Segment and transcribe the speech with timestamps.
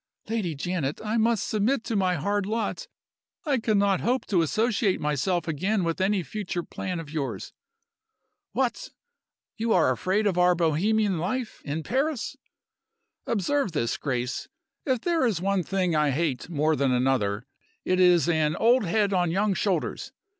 [0.27, 2.87] "Lady Janet, I must submit to my hard lot.
[3.45, 7.53] I cannot hope to associate myself again with any future plans of yours"
[8.53, 8.89] "What!
[9.57, 12.35] you are afraid of our 'Bohemian life' in Paris?
[13.27, 14.47] Observe this, Grace!
[14.87, 17.45] If there is one thing I hate more than another,
[17.85, 20.11] it is 'an old head on young shoulders.